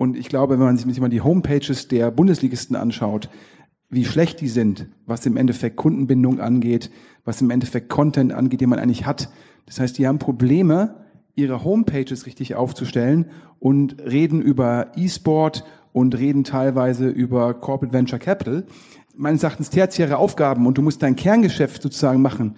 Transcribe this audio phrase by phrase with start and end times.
[0.00, 3.28] Und ich glaube, wenn man sich mal die Homepages der Bundesligisten anschaut,
[3.90, 6.90] wie schlecht die sind, was im Endeffekt Kundenbindung angeht,
[7.26, 9.28] was im Endeffekt Content angeht, den man eigentlich hat.
[9.66, 13.26] Das heißt, die haben Probleme, ihre Homepages richtig aufzustellen
[13.58, 18.64] und reden über E-Sport und reden teilweise über Corporate Venture Capital.
[19.14, 22.56] Meines Erachtens tertiäre Aufgaben und du musst dein Kerngeschäft sozusagen machen.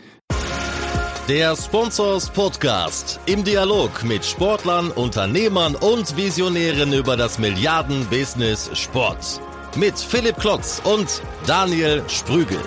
[1.29, 9.41] Der Sponsors Podcast im Dialog mit Sportlern, Unternehmern und Visionären über das Milliarden-Business Sport.
[9.77, 12.59] Mit Philipp Klotz und Daniel Sprügel.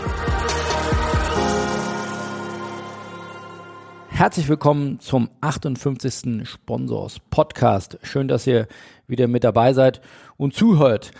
[4.07, 6.47] Herzlich willkommen zum 58.
[6.47, 7.99] Sponsors Podcast.
[8.03, 8.69] Schön, dass ihr
[9.05, 9.99] wieder mit dabei seid
[10.37, 11.11] und zuhört.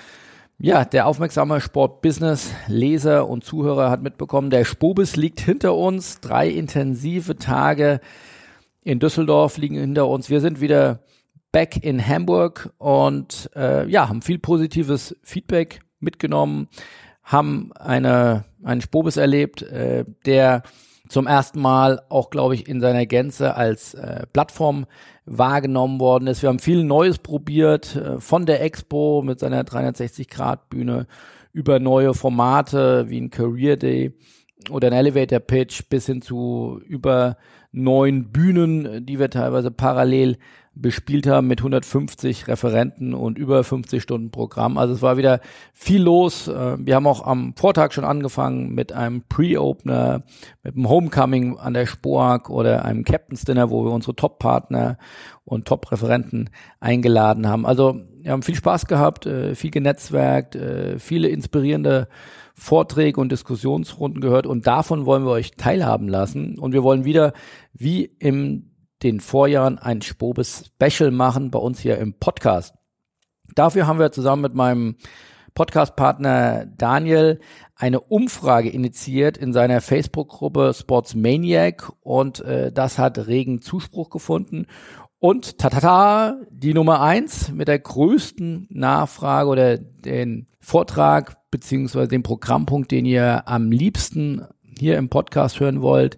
[0.58, 6.22] Ja, der aufmerksame Sportbusiness-Leser und Zuhörer hat mitbekommen, der Spobis liegt hinter uns.
[6.22, 8.00] Drei intensive Tage
[8.82, 10.30] in Düsseldorf liegen hinter uns.
[10.30, 11.00] Wir sind wieder
[11.52, 16.70] back in Hamburg und äh, ja, haben viel positives Feedback mitgenommen,
[17.24, 20.64] haben eine, einen Spobis erlebt, äh, der
[21.08, 24.86] zum ersten Mal auch, glaube ich, in seiner Gänze als äh, Plattform
[25.26, 26.42] wahrgenommen worden ist.
[26.42, 31.08] Wir haben viel Neues probiert, äh, von der Expo mit seiner 360-Grad-Bühne
[31.54, 34.14] über neue Formate wie ein Career Day
[34.70, 37.38] oder ein Elevator Pitch bis hin zu über
[37.72, 40.38] neun Bühnen, die wir teilweise parallel
[40.76, 44.78] bespielt haben mit 150 Referenten und über 50 Stunden Programm.
[44.78, 45.40] Also es war wieder
[45.74, 46.48] viel los.
[46.48, 50.24] Äh, wir haben auch am Vortag schon angefangen mit einem Pre-Opener,
[50.64, 54.98] mit einem Homecoming an der Spoag oder einem Captain's Dinner, wo wir unsere Top-Partner
[55.46, 57.66] und Top-Referenten eingeladen haben.
[57.66, 62.10] Also wir haben viel Spaß gehabt, äh, viel genetzwerkt, äh, viele inspirierende
[62.54, 66.58] Vorträge und Diskussionsrunden gehört und davon wollen wir euch teilhaben lassen.
[66.58, 67.34] Und wir wollen wieder,
[67.74, 68.72] wie im
[69.06, 72.74] den Vorjahren ein Spobes Special machen bei uns hier im Podcast.
[73.54, 74.96] Dafür haben wir zusammen mit meinem
[75.54, 77.40] Podcast-Partner Daniel
[77.76, 84.66] eine Umfrage initiiert in seiner Facebook-Gruppe Sportsmaniac und äh, das hat regen Zuspruch gefunden.
[85.20, 92.92] Und tatata, die Nummer eins mit der größten Nachfrage oder den Vortrag beziehungsweise den Programmpunkt,
[92.92, 96.18] den ihr am liebsten hier im Podcast hören wollt,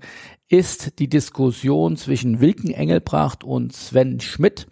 [0.49, 4.67] ist die Diskussion zwischen Wilken Engelbracht und Sven Schmidt.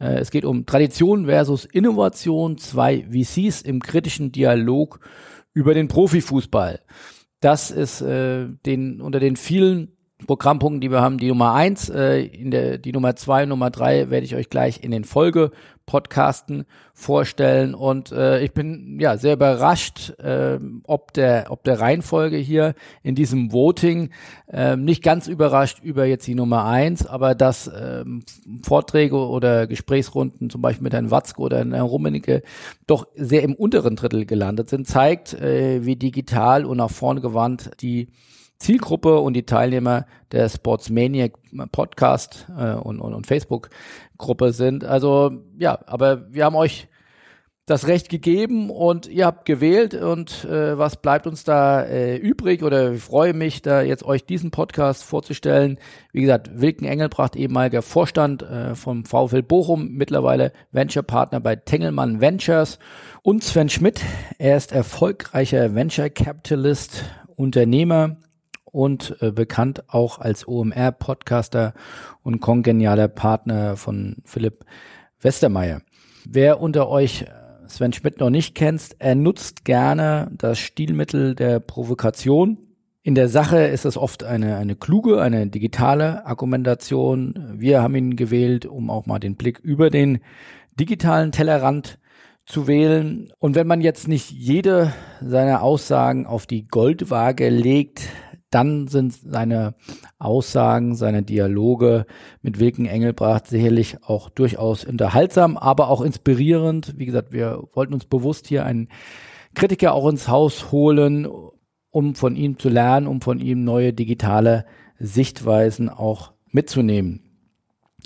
[0.00, 5.00] Äh, es geht um Tradition versus Innovation, zwei VCs im kritischen Dialog
[5.54, 6.80] über den Profifußball.
[7.40, 9.96] Das ist äh, den unter den vielen
[10.26, 14.10] Programmpunkten, die wir haben, die Nummer eins, äh, in der, die Nummer zwei, Nummer drei
[14.10, 16.64] werde ich euch gleich in den Folge-Podcasten
[16.94, 17.74] vorstellen.
[17.74, 23.14] Und äh, ich bin ja sehr überrascht, äh, ob der, ob der Reihenfolge hier in
[23.14, 24.10] diesem Voting
[24.52, 28.04] äh, nicht ganz überrascht über jetzt die Nummer eins, aber dass äh,
[28.62, 32.42] Vorträge oder Gesprächsrunden, zum Beispiel mit Herrn Watzke oder Herrn Rummenigge,
[32.86, 37.70] doch sehr im unteren Drittel gelandet sind, zeigt, äh, wie digital und nach vorne gewandt
[37.80, 38.08] die
[38.60, 41.32] Zielgruppe und die Teilnehmer der Sportsmaniac
[41.72, 44.84] Podcast äh, und, und, und Facebook-Gruppe sind.
[44.84, 46.86] Also ja, aber wir haben euch
[47.70, 52.64] das Recht gegeben und ihr habt gewählt und äh, was bleibt uns da äh, übrig
[52.64, 55.78] oder ich freue mich, da jetzt euch diesen Podcast vorzustellen.
[56.12, 62.20] Wie gesagt, Wilken Engelbracht, ehemaliger Vorstand äh, vom VfL Bochum, mittlerweile Venture Partner bei Tengelmann
[62.20, 62.80] Ventures
[63.22, 64.00] und Sven Schmidt.
[64.38, 67.04] Er ist erfolgreicher Venture Capitalist,
[67.36, 68.16] Unternehmer,
[68.72, 71.74] und äh, bekannt auch als OMR-Podcaster
[72.22, 74.64] und kongenialer Partner von Philipp
[75.20, 75.82] Westermeier.
[76.24, 77.26] Wer unter euch äh,
[77.68, 82.58] Sven Schmidt noch nicht kennt, er nutzt gerne das Stilmittel der Provokation.
[83.02, 87.54] In der Sache ist es oft eine, eine kluge, eine digitale Argumentation.
[87.56, 90.18] Wir haben ihn gewählt, um auch mal den Blick über den
[90.78, 91.98] digitalen Tellerrand
[92.44, 93.32] zu wählen.
[93.38, 94.92] Und wenn man jetzt nicht jede
[95.22, 98.08] seiner Aussagen auf die Goldwaage legt,
[98.50, 99.74] dann sind seine
[100.18, 102.06] Aussagen, seine Dialoge
[102.42, 106.94] mit Wilken Engelbracht sicherlich auch durchaus unterhaltsam, aber auch inspirierend.
[106.98, 108.88] Wie gesagt, wir wollten uns bewusst hier einen
[109.54, 111.28] Kritiker auch ins Haus holen,
[111.90, 114.64] um von ihm zu lernen, um von ihm neue digitale
[114.98, 117.22] Sichtweisen auch mitzunehmen.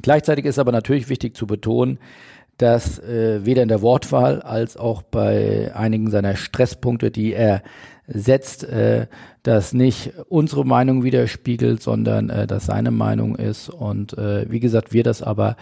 [0.02, 1.98] Gleichzeitig ist aber natürlich wichtig zu betonen,
[2.58, 7.62] dass äh, weder in der Wortwahl als auch bei einigen seiner Stresspunkte, die er
[8.06, 9.06] setzt, äh,
[9.42, 13.68] das nicht unsere Meinung widerspiegelt, sondern äh, das seine Meinung ist.
[13.68, 15.56] Und äh, wie gesagt, wir das aber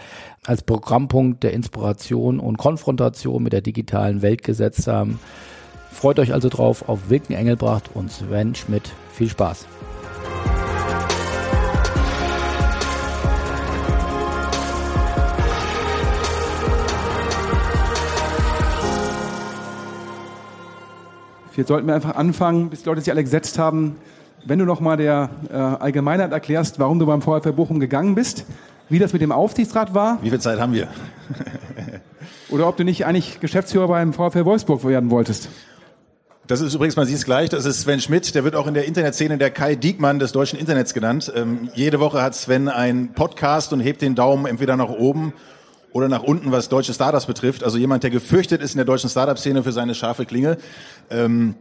[0.45, 5.19] als Programmpunkt der Inspiration und Konfrontation mit der digitalen Welt gesetzt haben.
[5.91, 8.91] Freut euch also drauf auf Wilken Engelbracht und Sven Schmidt.
[9.13, 9.67] Viel Spaß.
[21.55, 23.97] Jetzt sollten wir einfach anfangen, bis die Leute sich alle gesetzt haben.
[24.45, 28.45] Wenn du noch mal der äh, Allgemeinheit erklärst, warum du beim VfL Bochum gegangen bist,
[28.89, 30.17] wie das mit dem Aufsichtsrat war.
[30.21, 30.87] Wie viel Zeit haben wir?
[32.49, 35.49] Oder ob du nicht eigentlich Geschäftsführer beim VfL Wolfsburg werden wolltest.
[36.47, 38.73] Das ist übrigens, man sieht es gleich, das ist Sven Schmidt, der wird auch in
[38.73, 41.31] der Internetszene der Kai Diekmann des deutschen Internets genannt.
[41.35, 45.33] Ähm, jede Woche hat Sven einen Podcast und hebt den Daumen entweder nach oben
[45.93, 47.63] oder nach unten, was deutsche Startups betrifft.
[47.63, 50.57] Also jemand, der gefürchtet ist in der deutschen Startup-Szene für seine scharfe Klinge.
[51.09, 51.55] Ähm,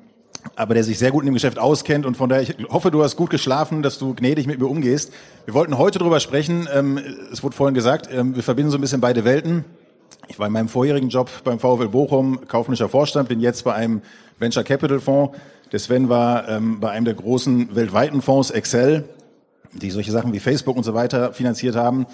[0.56, 3.02] aber der sich sehr gut in dem Geschäft auskennt und von daher, ich hoffe, du
[3.02, 5.12] hast gut geschlafen, dass du gnädig mit mir umgehst.
[5.44, 6.98] Wir wollten heute darüber sprechen, ähm,
[7.30, 9.64] es wurde vorhin gesagt, ähm, wir verbinden so ein bisschen beide Welten.
[10.28, 14.02] Ich war in meinem vorherigen Job beim VfL Bochum kaufmännischer Vorstand, bin jetzt bei einem
[14.38, 15.38] Venture Capital Fonds.
[15.70, 19.04] Der Sven war ähm, bei einem der großen weltweiten Fonds, Excel,
[19.72, 22.06] die solche Sachen wie Facebook und so weiter finanziert haben.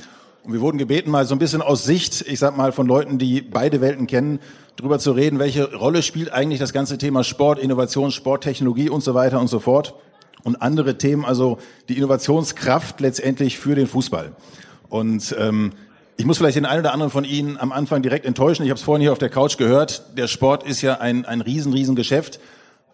[0.44, 3.18] Und wir wurden gebeten, mal so ein bisschen aus Sicht, ich sag mal, von Leuten,
[3.18, 4.38] die beide Welten kennen,
[4.76, 9.14] darüber zu reden, welche Rolle spielt eigentlich das ganze Thema Sport, Innovation, Sporttechnologie und so
[9.14, 9.94] weiter und so fort.
[10.44, 11.58] Und andere Themen, also
[11.88, 14.32] die Innovationskraft letztendlich für den Fußball.
[14.88, 15.72] Und ähm,
[16.16, 18.64] ich muss vielleicht den einen oder anderen von Ihnen am Anfang direkt enttäuschen.
[18.64, 20.16] Ich habe es vorhin hier auf der Couch gehört.
[20.16, 22.40] Der Sport ist ja ein, ein riesen, riesen Geschäft.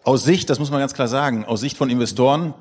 [0.03, 2.53] Aus Sicht, das muss man ganz klar sagen, aus Sicht von Investoren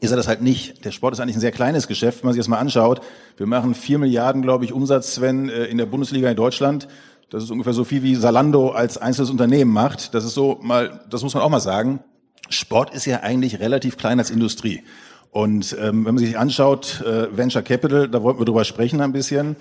[0.00, 0.84] ist er das halt nicht.
[0.84, 3.00] Der Sport ist eigentlich ein sehr kleines Geschäft, wenn man sich das mal anschaut.
[3.36, 6.88] Wir machen vier Milliarden, glaube ich, Umsatz, Sven, äh, in der Bundesliga in Deutschland.
[7.30, 10.14] Das ist ungefähr so viel wie Salando als einzelnes Unternehmen macht.
[10.14, 12.00] Das ist so mal, das muss man auch mal sagen.
[12.48, 14.82] Sport ist ja eigentlich relativ klein als Industrie.
[15.30, 19.12] Und ähm, wenn man sich anschaut, äh, Venture Capital, da wollten wir drüber sprechen ein
[19.12, 19.56] bisschen.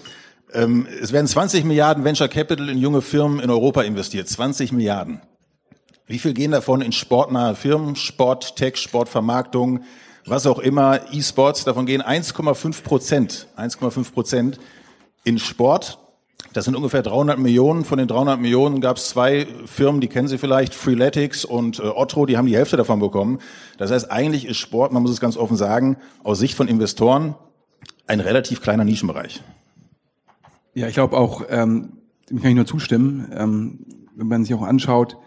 [0.54, 4.28] Ähm, es werden 20 Milliarden Venture Capital in junge Firmen in Europa investiert.
[4.28, 5.22] 20 Milliarden.
[6.06, 7.96] Wie viel gehen davon in sportnahe Firmen?
[7.96, 9.84] Sport, Tech, Sportvermarktung,
[10.26, 14.60] was auch immer, E-Sports, davon gehen 1,5 Prozent, 1,5 Prozent
[15.24, 16.00] in Sport.
[16.54, 17.84] Das sind ungefähr 300 Millionen.
[17.84, 21.84] Von den 300 Millionen gab es zwei Firmen, die kennen Sie vielleicht, Freeletics und äh,
[21.84, 23.40] Otto, die haben die Hälfte davon bekommen.
[23.78, 27.36] Das heißt, eigentlich ist Sport, man muss es ganz offen sagen, aus Sicht von Investoren
[28.08, 29.42] ein relativ kleiner Nischenbereich.
[30.74, 31.94] Ja, ich glaube auch, ähm,
[32.30, 33.80] dem kann ich nur zustimmen, ähm,
[34.16, 35.18] wenn man sich auch anschaut,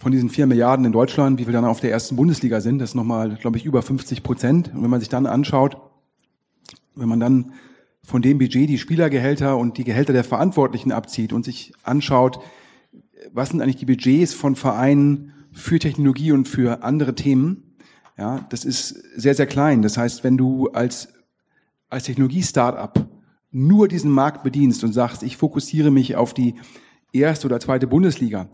[0.00, 2.90] von diesen vier Milliarden in Deutschland, wie viel dann auf der ersten Bundesliga sind, das
[2.90, 4.72] ist nochmal, glaube ich, über 50 Prozent.
[4.74, 5.76] Und wenn man sich dann anschaut,
[6.94, 7.52] wenn man dann
[8.02, 12.40] von dem Budget die Spielergehälter und die Gehälter der Verantwortlichen abzieht und sich anschaut,
[13.30, 17.74] was sind eigentlich die Budgets von Vereinen für Technologie und für andere Themen,
[18.16, 19.82] ja, das ist sehr, sehr klein.
[19.82, 21.08] Das heißt, wenn du als,
[21.90, 23.06] als Technologie-Startup
[23.50, 26.54] nur diesen Markt bedienst und sagst, ich fokussiere mich auf die
[27.12, 28.48] erste oder zweite Bundesliga,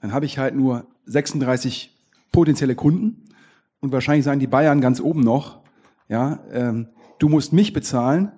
[0.00, 1.96] dann habe ich halt nur 36
[2.30, 3.24] potenzielle Kunden
[3.80, 5.60] und wahrscheinlich sagen die Bayern ganz oben noch,
[6.08, 6.88] ja, ähm,
[7.18, 8.32] du musst mich bezahlen,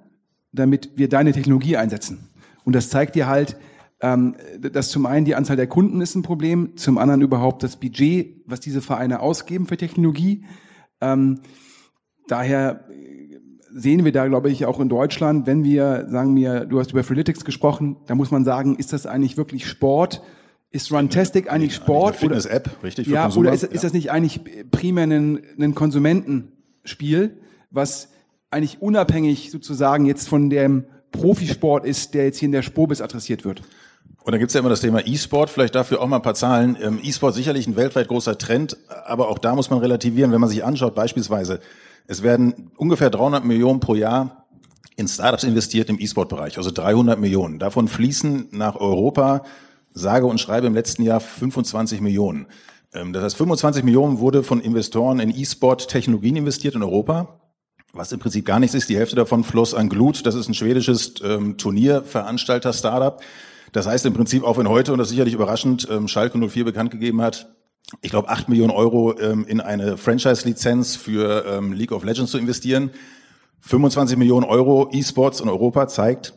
[0.53, 2.31] damit wir deine Technologie einsetzen.
[2.65, 3.57] Und das zeigt dir halt,
[4.01, 7.77] ähm, dass zum einen die Anzahl der Kunden ist ein Problem, zum anderen überhaupt das
[7.77, 10.45] Budget, was diese Vereine ausgeben für Technologie.
[11.01, 11.41] Ähm,
[12.29, 12.85] daher
[13.71, 17.03] sehen wir da, glaube ich, auch in Deutschland, wenn wir, sagen wir, du hast über
[17.03, 20.23] Freeletics gesprochen, da muss man sagen, ist das eigentlich wirklich Sport?
[20.75, 22.15] Ist Runtastic eigentlich Sport?
[22.15, 23.07] Eine Fitness-App, richtig?
[23.07, 23.47] ja, Konsumer?
[23.47, 24.41] oder ist, ist das nicht eigentlich
[24.73, 27.39] primär ein, ein Konsumentenspiel,
[27.71, 28.09] was
[28.51, 33.45] eigentlich unabhängig sozusagen jetzt von dem Profisport ist, der jetzt hier in der Spobis adressiert
[33.45, 33.63] wird?
[34.25, 36.77] Und dann gibt's ja immer das Thema E-Sport, vielleicht dafür auch mal ein paar Zahlen.
[36.83, 40.51] Ähm, E-Sport sicherlich ein weltweit großer Trend, aber auch da muss man relativieren, wenn man
[40.51, 41.61] sich anschaut, beispielsweise,
[42.09, 44.45] es werden ungefähr 300 Millionen pro Jahr
[44.97, 47.61] in Startups investiert im E-Sport-Bereich, also 300 Millionen.
[47.61, 49.45] Davon fließen nach Europa,
[49.95, 52.47] sage und schreibe im letzten Jahr 25 Millionen.
[52.93, 57.41] Ähm, das heißt, 25 Millionen wurde von Investoren in E-Sport-Technologien investiert in Europa,
[57.93, 58.89] was im Prinzip gar nichts ist.
[58.89, 63.23] Die Hälfte davon floss an Glut, das ist ein schwedisches ähm, Turnierveranstalter-Startup.
[63.73, 66.65] Das heißt im Prinzip, auch wenn heute, und das ist sicherlich überraschend, ähm, Schalke 04
[66.65, 67.49] bekannt gegeben hat,
[68.01, 72.39] ich glaube, acht Millionen Euro ähm, in eine Franchise-Lizenz für ähm, League of Legends zu
[72.39, 72.91] investieren.
[73.61, 76.35] 25 Millionen Euro E-Sports in Europa zeigt,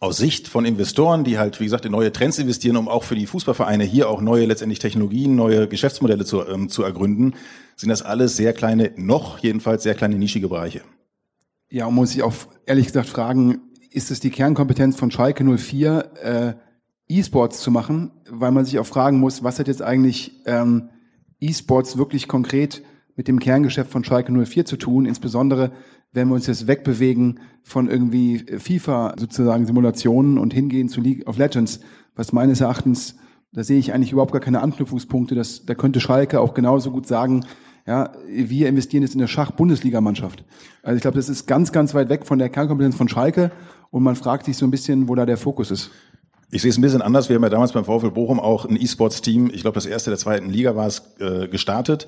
[0.00, 3.14] aus Sicht von Investoren, die halt, wie gesagt, in neue Trends investieren, um auch für
[3.14, 7.34] die Fußballvereine hier auch neue letztendlich Technologien, neue Geschäftsmodelle zu, ähm, zu ergründen,
[7.76, 10.80] sind das alles sehr kleine, noch jedenfalls sehr kleine nischige Bereiche.
[11.68, 16.10] Ja, und muss ich auch ehrlich gesagt fragen, ist es die Kernkompetenz von Schalke 04,
[16.22, 16.52] äh,
[17.08, 20.88] E-Sports zu machen, weil man sich auch fragen muss, was hat jetzt eigentlich ähm,
[21.40, 22.82] E-Sports wirklich konkret
[23.16, 25.72] mit dem Kerngeschäft von Schalke 04 zu tun, insbesondere
[26.12, 31.38] wenn wir uns jetzt wegbewegen von irgendwie FIFA sozusagen Simulationen und hingehen zu League of
[31.38, 31.80] Legends,
[32.16, 33.16] was meines Erachtens,
[33.52, 37.06] da sehe ich eigentlich überhaupt gar keine Anknüpfungspunkte, das, da könnte Schalke auch genauso gut
[37.06, 37.44] sagen,
[37.86, 40.44] ja, wir investieren jetzt in eine Schach-Bundesligamannschaft.
[40.82, 43.50] Also ich glaube, das ist ganz, ganz weit weg von der Kernkompetenz von Schalke
[43.90, 45.90] und man fragt sich so ein bisschen, wo da der Fokus ist.
[46.52, 47.28] Ich sehe es ein bisschen anders.
[47.28, 50.18] Wir haben ja damals beim VfL Bochum auch ein E-Sports-Team, ich glaube das erste der
[50.18, 52.06] zweiten Liga war es, äh, gestartet.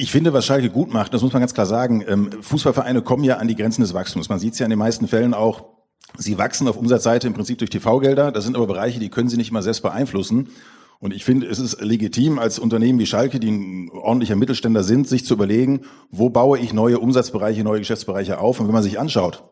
[0.00, 3.24] Ich finde, was Schalke gut macht, das muss man ganz klar sagen, ähm, Fußballvereine kommen
[3.24, 4.28] ja an die Grenzen des Wachstums.
[4.28, 5.64] Man sieht es ja in den meisten Fällen auch,
[6.16, 8.30] sie wachsen auf Umsatzseite im Prinzip durch TV-Gelder.
[8.30, 10.50] Das sind aber Bereiche, die können sie nicht immer selbst beeinflussen.
[11.00, 15.08] Und ich finde, es ist legitim als Unternehmen wie Schalke, die ein ordentlicher Mittelständler sind,
[15.08, 15.80] sich zu überlegen,
[16.12, 18.60] wo baue ich neue Umsatzbereiche, neue Geschäftsbereiche auf.
[18.60, 19.42] Und wenn man sich anschaut,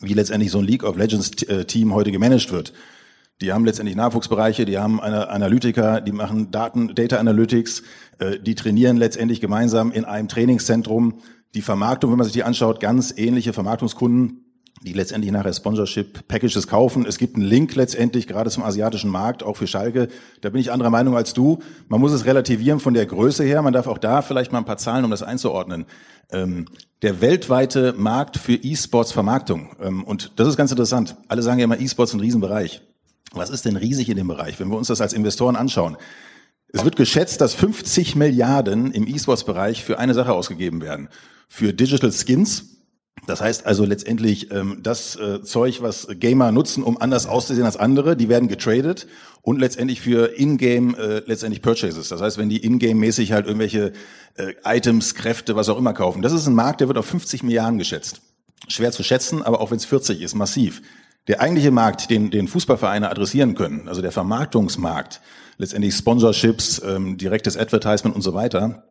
[0.00, 2.72] wie letztendlich so ein League of Legends äh, heute gemanagt wird,
[3.40, 7.82] die haben letztendlich Nachwuchsbereiche, die haben eine Analytiker, die machen Daten, Data Analytics,
[8.18, 11.20] äh, die trainieren letztendlich gemeinsam in einem Trainingszentrum.
[11.54, 14.42] Die Vermarktung, wenn man sich die anschaut, ganz ähnliche Vermarktungskunden,
[14.84, 17.06] die letztendlich nachher Sponsorship-Packages kaufen.
[17.06, 20.08] Es gibt einen Link letztendlich gerade zum asiatischen Markt, auch für Schalke.
[20.40, 21.60] Da bin ich anderer Meinung als du.
[21.88, 23.62] Man muss es relativieren von der Größe her.
[23.62, 25.86] Man darf auch da vielleicht mal ein paar Zahlen, um das einzuordnen.
[26.30, 26.66] Ähm,
[27.02, 29.76] der weltweite Markt für E-Sports-Vermarktung.
[29.80, 31.16] Ähm, und das ist ganz interessant.
[31.28, 32.82] Alle sagen ja immer, E-Sports ist ein Riesenbereich.
[33.32, 35.96] Was ist denn riesig in dem Bereich, wenn wir uns das als Investoren anschauen?
[36.68, 41.08] Es wird geschätzt, dass 50 Milliarden im E-Sports-Bereich für eine Sache ausgegeben werden.
[41.48, 42.78] Für Digital Skins.
[43.26, 47.76] Das heißt also letztendlich ähm, das äh, Zeug, was Gamer nutzen, um anders auszusehen als
[47.76, 49.06] andere, die werden getradet
[49.42, 52.08] und letztendlich für In-Game äh, letztendlich Purchases.
[52.08, 53.92] Das heißt, wenn die In-Game-mäßig halt irgendwelche
[54.36, 56.22] äh, Items, Kräfte, was auch immer kaufen.
[56.22, 58.22] Das ist ein Markt, der wird auf 50 Milliarden geschätzt.
[58.66, 60.82] Schwer zu schätzen, aber auch wenn es 40 ist, massiv.
[61.28, 65.20] Der eigentliche Markt, den, den Fußballvereine adressieren können, also der Vermarktungsmarkt,
[65.56, 68.84] letztendlich Sponsorships, ähm, direktes Advertisement und so weiter,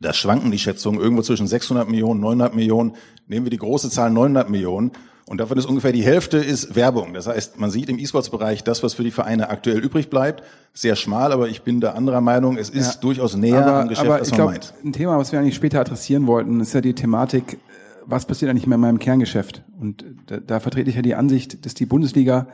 [0.00, 2.96] da schwanken die Schätzungen irgendwo zwischen 600 Millionen, 900 Millionen.
[3.26, 4.92] Nehmen wir die große Zahl 900 Millionen.
[5.28, 7.12] Und davon ist ungefähr die Hälfte ist Werbung.
[7.12, 10.44] Das heißt, man sieht im E-Sports-Bereich das, was für die Vereine aktuell übrig bleibt.
[10.72, 12.58] Sehr schmal, aber ich bin da anderer Meinung.
[12.58, 14.74] Es ist ja, durchaus näher aber, am Geschäft, aber als man glaub, meint.
[14.84, 17.58] Ein Thema, was wir eigentlich später adressieren wollten, ist ja die Thematik,
[18.06, 19.64] was passiert eigentlich in meinem Kerngeschäft?
[19.78, 22.48] Und da, da vertrete ich ja die Ansicht, dass die Bundesliga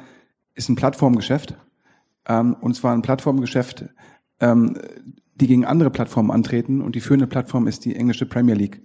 [0.54, 1.56] ist ein Plattformgeschäft.
[2.26, 3.87] Ähm, und zwar ein Plattformgeschäft,
[4.40, 4.78] ähm,
[5.35, 6.80] die gegen andere Plattformen antreten.
[6.80, 8.82] Und die führende Plattform ist die englische Premier League.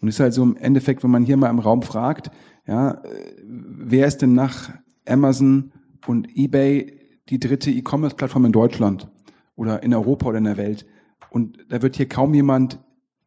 [0.00, 2.30] Und ist halt so im Endeffekt, wenn man hier mal im Raum fragt,
[2.66, 3.00] ja,
[3.44, 4.70] wer ist denn nach
[5.06, 5.72] Amazon
[6.06, 9.08] und eBay die dritte E-Commerce-Plattform in Deutschland
[9.54, 10.86] oder in Europa oder in der Welt?
[11.30, 12.78] Und da wird hier kaum jemand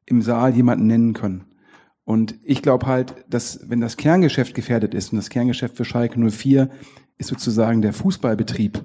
[0.05, 1.46] im Saal jemanden nennen können.
[2.10, 6.20] Und ich glaube halt, dass wenn das Kerngeschäft gefährdet ist und das Kerngeschäft für Schalke
[6.20, 6.68] 04
[7.20, 8.84] ist sozusagen der Fußballbetrieb,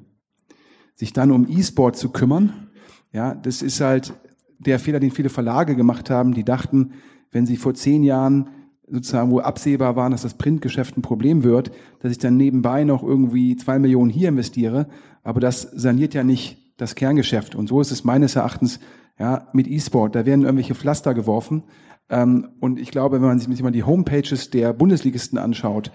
[0.94, 2.68] sich dann um E-Sport zu kümmern,
[3.12, 4.12] ja, das ist halt
[4.58, 6.92] der Fehler, den viele Verlage gemacht haben, die dachten,
[7.30, 8.50] wenn sie vor zehn Jahren
[8.86, 13.02] sozusagen, wo absehbar waren, dass das Printgeschäft ein Problem wird, dass ich dann nebenbei noch
[13.02, 14.86] irgendwie zwei Millionen hier investiere,
[15.22, 17.54] aber das saniert ja nicht das Kerngeschäft.
[17.54, 18.80] Und so ist es meines Erachtens
[19.18, 20.14] ja, mit E-Sport.
[20.14, 21.62] Da werden irgendwelche Pflaster geworfen,
[22.08, 25.90] und ich glaube, wenn man sich mal die Homepages der Bundesligisten anschaut,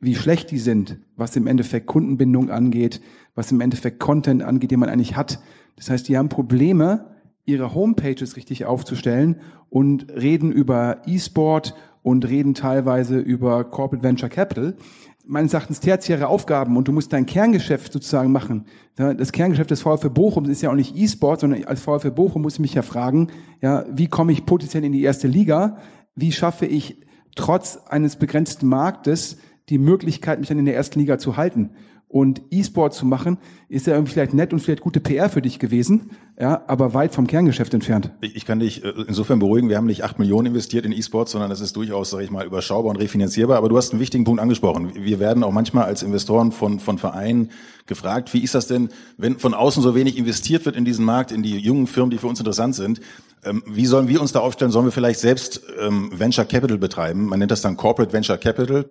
[0.00, 3.00] wie schlecht die sind, was im Endeffekt Kundenbindung angeht,
[3.34, 5.38] was im Endeffekt Content angeht, den man eigentlich hat.
[5.76, 7.12] Das heißt, die haben Probleme,
[7.44, 14.76] ihre Homepages richtig aufzustellen und reden über E-Sport und reden teilweise über Corporate Venture Capital
[15.24, 18.66] meines Erachtens tertiäre Aufgaben und du musst dein Kerngeschäft sozusagen machen.
[18.96, 22.54] Das Kerngeschäft des VfB Bochum ist ja auch nicht E-Sport, sondern als VfB Bochum muss
[22.54, 23.28] ich mich ja fragen,
[23.60, 25.78] ja, wie komme ich potenziell in die erste Liga?
[26.14, 27.00] Wie schaffe ich
[27.36, 29.38] trotz eines begrenzten Marktes
[29.68, 31.70] die Möglichkeit, mich dann in der ersten Liga zu halten?
[32.12, 33.38] Und E-Sport zu machen,
[33.70, 37.14] ist ja irgendwie vielleicht nett und vielleicht gute PR für dich gewesen, ja, aber weit
[37.14, 38.10] vom Kerngeschäft entfernt.
[38.20, 41.30] Ich, ich kann dich äh, insofern beruhigen, wir haben nicht acht Millionen investiert in E-Sport,
[41.30, 43.56] sondern das ist durchaus, sage ich mal, überschaubar und refinanzierbar.
[43.56, 44.92] Aber du hast einen wichtigen Punkt angesprochen.
[44.94, 47.50] Wir werden auch manchmal als Investoren von, von Vereinen
[47.86, 51.32] gefragt, wie ist das denn, wenn von außen so wenig investiert wird in diesen Markt,
[51.32, 53.00] in die jungen Firmen, die für uns interessant sind,
[53.42, 54.70] ähm, wie sollen wir uns da aufstellen?
[54.70, 57.24] Sollen wir vielleicht selbst ähm, Venture Capital betreiben?
[57.24, 58.84] Man nennt das dann Corporate Venture Capital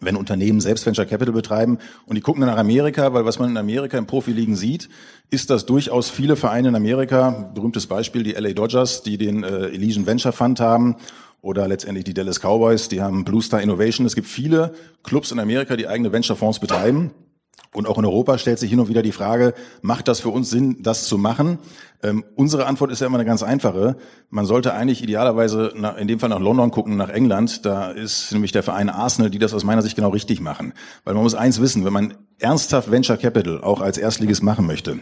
[0.00, 3.50] wenn Unternehmen selbst Venture Capital betreiben und die gucken dann nach Amerika, weil was man
[3.50, 4.88] in Amerika im Profiligen sieht,
[5.30, 9.68] ist, dass durchaus viele Vereine in Amerika, berühmtes Beispiel die LA Dodgers, die den äh,
[9.68, 10.96] Elysian Venture Fund haben
[11.42, 14.06] oder letztendlich die Dallas Cowboys, die haben Blue Star Innovation.
[14.06, 17.10] Es gibt viele Clubs in Amerika, die eigene Venture Fonds betreiben.
[17.72, 20.48] Und auch in Europa stellt sich hin und wieder die Frage, macht das für uns
[20.48, 21.58] Sinn, das zu machen?
[22.04, 23.96] Ähm, unsere Antwort ist ja immer eine ganz einfache.
[24.30, 27.66] Man sollte eigentlich idealerweise nach, in dem Fall nach London gucken, nach England.
[27.66, 30.72] Da ist nämlich der Verein Arsenal, die das aus meiner Sicht genau richtig machen.
[31.02, 35.00] Weil man muss eins wissen, wenn man ernsthaft Venture Capital auch als Erstliges machen möchte,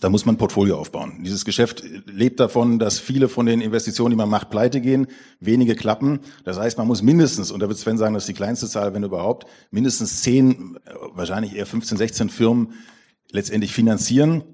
[0.00, 1.22] da muss man ein Portfolio aufbauen.
[1.22, 5.06] Dieses Geschäft lebt davon, dass viele von den Investitionen, die man macht, pleite gehen,
[5.38, 6.20] wenige klappen.
[6.44, 8.94] Das heißt, man muss mindestens, und da wird Sven sagen, das ist die kleinste Zahl,
[8.94, 10.78] wenn überhaupt, mindestens zehn,
[11.12, 12.72] wahrscheinlich eher 15, 16 Firmen
[13.30, 14.44] letztendlich finanzieren.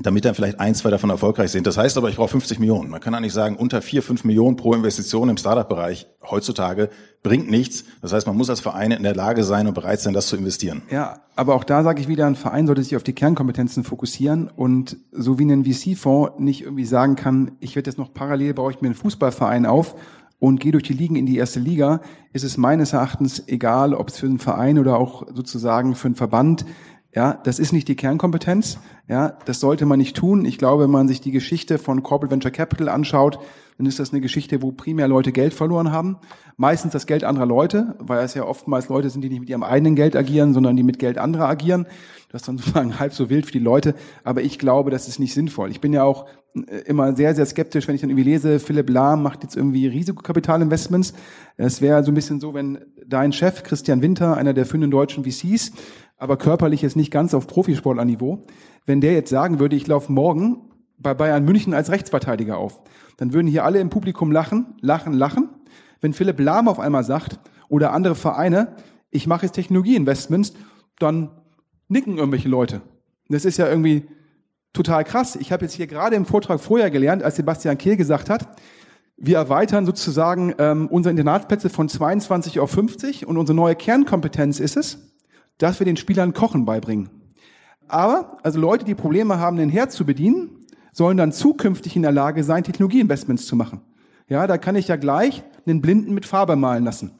[0.00, 1.66] Damit dann vielleicht ein, zwei davon erfolgreich sind.
[1.66, 2.90] Das heißt aber, ich brauche 50 Millionen.
[2.90, 6.90] Man kann eigentlich sagen, unter vier, fünf Millionen pro Investition im Startup-Bereich heutzutage
[7.22, 7.84] bringt nichts.
[8.02, 10.36] Das heißt, man muss als Verein in der Lage sein und bereit sein, das zu
[10.36, 10.82] investieren.
[10.90, 14.48] Ja, aber auch da sage ich wieder, ein Verein sollte sich auf die Kernkompetenzen fokussieren
[14.48, 18.72] und so wie ein VC-Fonds nicht irgendwie sagen kann, ich werde jetzt noch parallel baue
[18.72, 19.94] ich mir einen Fußballverein auf
[20.38, 22.00] und gehe durch die Ligen in die erste Liga,
[22.32, 26.16] ist es meines Erachtens egal, ob es für einen Verein oder auch sozusagen für einen
[26.16, 26.66] Verband
[27.14, 28.78] ja, das ist nicht die Kernkompetenz.
[29.08, 30.44] Ja, das sollte man nicht tun.
[30.44, 33.38] Ich glaube, wenn man sich die Geschichte von Corporate Venture Capital anschaut,
[33.78, 36.16] dann ist das eine Geschichte, wo primär Leute Geld verloren haben.
[36.56, 39.62] Meistens das Geld anderer Leute, weil es ja oftmals Leute sind, die nicht mit ihrem
[39.62, 41.86] eigenen Geld agieren, sondern die mit Geld anderer agieren.
[42.30, 43.94] Das ist dann sozusagen halb so wild für die Leute.
[44.24, 45.70] Aber ich glaube, das ist nicht sinnvoll.
[45.70, 48.90] Ich bin ja auch äh, immer sehr, sehr skeptisch, wenn ich dann irgendwie lese, Philipp
[48.90, 51.14] Lahm macht jetzt irgendwie Risikokapitalinvestments.
[51.56, 55.24] Es wäre so ein bisschen so, wenn dein Chef, Christian Winter, einer der führenden deutschen
[55.24, 55.72] VCs,
[56.16, 58.42] aber körperlich jetzt nicht ganz auf Profisportlerniveau,
[58.86, 62.82] wenn der jetzt sagen würde, ich laufe morgen bei Bayern München als Rechtsverteidiger auf,
[63.16, 65.48] dann würden hier alle im Publikum lachen, lachen, lachen.
[66.00, 68.76] Wenn Philipp Lahm auf einmal sagt oder andere Vereine,
[69.10, 70.54] ich mache jetzt Technologieinvestments,
[70.98, 71.30] dann
[71.88, 72.82] nicken irgendwelche Leute.
[73.28, 74.06] Das ist ja irgendwie
[74.72, 75.36] total krass.
[75.36, 78.48] Ich habe jetzt hier gerade im Vortrag vorher gelernt, als Sebastian Kehl gesagt hat,
[79.16, 84.76] wir erweitern sozusagen ähm, unsere Internatsplätze von 22 auf 50 und unsere neue Kernkompetenz ist
[84.76, 85.13] es,
[85.58, 87.10] dass wir den Spielern Kochen beibringen.
[87.88, 92.12] Aber, also Leute, die Probleme haben, den Herd zu bedienen, sollen dann zukünftig in der
[92.12, 93.80] Lage sein, Technologieinvestments zu machen.
[94.28, 97.12] Ja, da kann ich ja gleich einen Blinden mit Farbe malen lassen.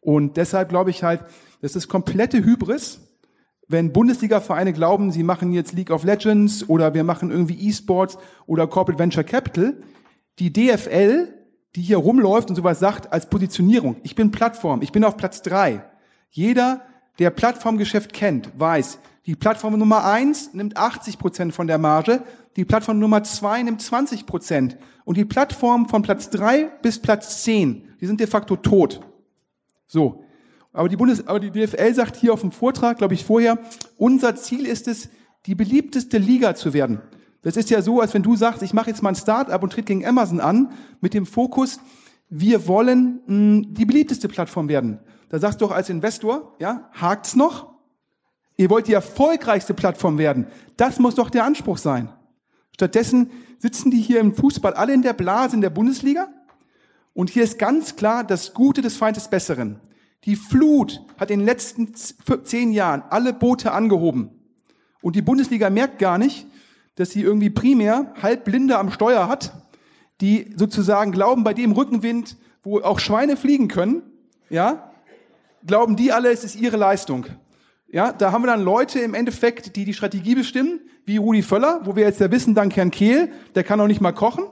[0.00, 1.24] Und deshalb glaube ich halt,
[1.60, 3.00] das ist komplette Hybris,
[3.68, 8.66] wenn Bundesliga-Vereine glauben, sie machen jetzt League of Legends oder wir machen irgendwie E-Sports oder
[8.66, 9.82] Corporate Venture Capital.
[10.38, 11.28] Die DFL,
[11.74, 15.42] die hier rumläuft und sowas sagt als Positionierung, ich bin Plattform, ich bin auf Platz
[15.42, 15.84] drei.
[16.28, 16.82] Jeder
[17.18, 22.22] der Plattformgeschäft kennt, weiß, die Plattform Nummer eins nimmt 80 Prozent von der Marge,
[22.56, 27.42] die Plattform Nummer zwei nimmt 20 Prozent und die Plattform von Platz drei bis Platz
[27.42, 29.00] zehn, die sind de facto tot.
[29.86, 30.24] So.
[30.72, 33.58] Aber die Bundes, aber die DFL sagt hier auf dem Vortrag, glaube ich vorher,
[33.98, 35.10] unser Ziel ist es,
[35.46, 37.00] die beliebteste Liga zu werden.
[37.42, 39.72] Das ist ja so, als wenn du sagst, ich mache jetzt mal ein Start-up und
[39.72, 41.78] tritt gegen Amazon an, mit dem Fokus,
[42.34, 44.98] wir wollen mh, hm, die beliebteste Plattform werden.
[45.28, 47.74] Da sagst du doch als Investor, ja, hakt's noch?
[48.56, 50.46] Ihr wollt die erfolgreichste Plattform werden.
[50.78, 52.10] Das muss doch der Anspruch sein.
[52.74, 56.28] Stattdessen sitzen die hier im Fußball alle in der Blase in der Bundesliga.
[57.12, 59.78] Und hier ist ganz klar das Gute des Feindes Besseren.
[60.24, 64.30] Die Flut hat in den letzten zehn Jahren alle Boote angehoben.
[65.02, 66.46] Und die Bundesliga merkt gar nicht,
[66.94, 69.61] dass sie irgendwie primär halbblinde am Steuer hat,
[70.22, 74.02] die sozusagen glauben, bei dem Rückenwind, wo auch Schweine fliegen können,
[74.48, 74.92] ja,
[75.66, 77.26] glauben die alle, es ist ihre Leistung.
[77.88, 81.80] Ja, da haben wir dann Leute im Endeffekt, die die Strategie bestimmen, wie Rudi Völler,
[81.84, 84.44] wo wir jetzt ja wissen, dank Herrn Kehl, der kann auch nicht mal kochen.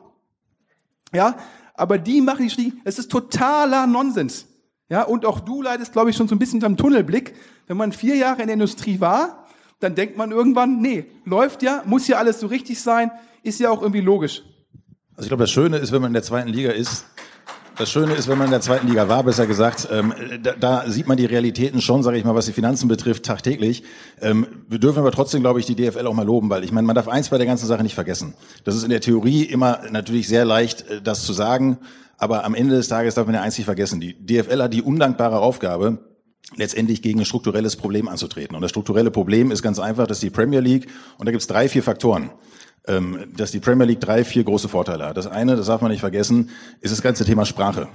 [1.13, 1.37] Ja,
[1.75, 4.47] aber die machen die Strategie, es ist totaler Nonsens.
[4.89, 7.35] Ja, und auch du leidest, glaube ich, schon so ein bisschen unter dem Tunnelblick.
[7.69, 9.47] Wenn man vier Jahre in der Industrie war,
[9.79, 13.13] dann denkt man irgendwann, nee, läuft ja, muss ja alles so richtig sein,
[13.45, 14.43] ist ja auch irgendwie logisch.
[15.21, 17.05] Also ich glaube, das Schöne ist, wenn man in der zweiten Liga ist,
[17.77, 20.89] das Schöne ist, wenn man in der zweiten Liga war, besser gesagt, ähm, da, da,
[20.89, 23.83] sieht man die Realitäten schon, sage ich mal, was die Finanzen betrifft, tagtäglich.
[24.23, 26.87] Ähm, wir dürfen aber trotzdem, glaube ich, die DFL auch mal loben, weil ich meine,
[26.87, 28.33] man darf eins bei der ganzen Sache nicht vergessen.
[28.65, 31.77] Das ist in der Theorie immer natürlich sehr leicht, äh, das zu sagen,
[32.17, 34.01] aber am Ende des Tages darf man ja eins nicht vergessen.
[34.01, 35.99] Die DFL hat die undankbare Aufgabe,
[36.57, 38.57] letztendlich gegen ein strukturelles Problem anzutreten.
[38.57, 41.47] Und das strukturelle Problem ist ganz einfach, dass die Premier League, und da gibt es
[41.47, 42.31] drei, vier Faktoren
[42.85, 45.17] dass die Premier League drei, vier große Vorteile hat.
[45.17, 47.89] Das eine, das darf man nicht vergessen, ist das ganze Thema Sprache.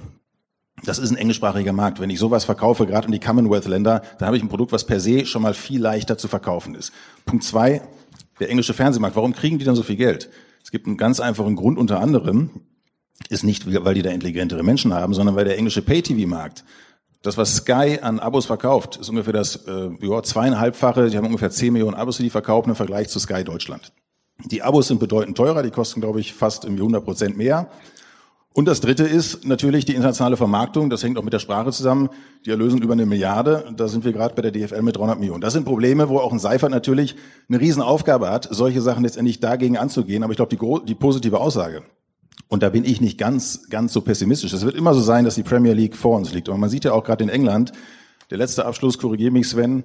[0.84, 2.00] Das ist ein englischsprachiger Markt.
[2.00, 5.00] Wenn ich sowas verkaufe, gerade in die Commonwealth-Länder, dann habe ich ein Produkt, was per
[5.00, 6.92] se schon mal viel leichter zu verkaufen ist.
[7.24, 7.82] Punkt zwei,
[8.40, 9.16] der englische Fernsehmarkt.
[9.16, 10.30] Warum kriegen die dann so viel Geld?
[10.62, 12.50] Es gibt einen ganz einfachen Grund unter anderem,
[13.30, 16.64] ist nicht, weil die da intelligentere Menschen haben, sondern weil der englische Pay-TV-Markt
[17.22, 21.10] das, was Sky an Abos verkauft, ist ungefähr das äh, ja, zweieinhalbfache.
[21.10, 23.92] Die haben ungefähr 10 Millionen Abos, die die verkaufen im Vergleich zu Sky Deutschland.
[24.44, 27.70] Die Abos sind bedeutend teurer, die kosten, glaube ich, fast irgendwie 100 Prozent mehr.
[28.52, 30.88] Und das Dritte ist natürlich die internationale Vermarktung.
[30.88, 32.08] Das hängt auch mit der Sprache zusammen.
[32.46, 33.70] Die erlösen über eine Milliarde.
[33.76, 35.42] Da sind wir gerade bei der DFL mit 300 Millionen.
[35.42, 37.16] Das sind Probleme, wo auch ein Seifert natürlich
[37.50, 40.22] eine Riesenaufgabe hat, solche Sachen letztendlich dagegen anzugehen.
[40.22, 41.82] Aber ich glaube, die, die positive Aussage,
[42.48, 44.54] und da bin ich nicht ganz, ganz so pessimistisch.
[44.54, 46.48] Es wird immer so sein, dass die Premier League vor uns liegt.
[46.48, 47.72] Aber man sieht ja auch gerade in England,
[48.30, 49.84] der letzte Abschluss, korrigiere mich Sven,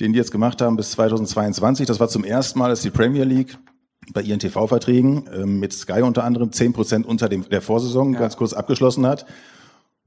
[0.00, 3.24] den die jetzt gemacht haben bis 2022, das war zum ersten Mal, dass die Premier
[3.24, 3.58] League
[4.12, 8.20] bei ihren TV-Verträgen äh, mit Sky unter anderem zehn Prozent unter dem, der Vorsaison ja.
[8.20, 9.26] ganz kurz abgeschlossen hat.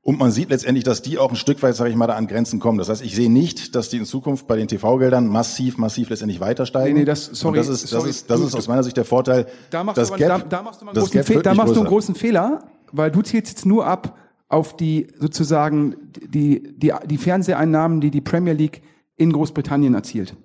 [0.02, 2.28] Und man sieht letztendlich, dass die auch ein Stück weit, sage ich mal, da an
[2.28, 2.78] Grenzen kommen.
[2.78, 6.40] Das heißt, ich sehe nicht, dass die in Zukunft bei den TV-Geldern massiv, massiv letztendlich
[6.40, 6.94] weiter steigen.
[6.94, 8.96] Nee, nee, das- sorry, Und das ist, sorry, das ist, das ist aus meiner Sicht
[8.96, 9.48] der Vorteil.
[9.70, 11.76] Da machst, das du, Gap- da, da machst du mal einen, großen, Fe da machst
[11.76, 16.94] du einen großen Fehler, weil du zielst jetzt nur ab auf die sozusagen die, die,
[17.06, 18.82] die Fernseheinnahmen, die die Premier League
[19.18, 20.38] in Großbritannien erzielt.